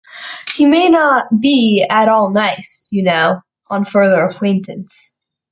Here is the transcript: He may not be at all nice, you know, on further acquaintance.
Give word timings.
He 0.55 0.65
may 0.65 0.89
not 0.89 1.27
be 1.41 1.85
at 1.87 2.09
all 2.09 2.31
nice, 2.31 2.89
you 2.91 3.03
know, 3.03 3.41
on 3.67 3.85
further 3.85 4.23
acquaintance. 4.27 5.15